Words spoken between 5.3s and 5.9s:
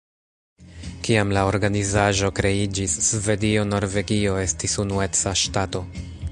ŝtato.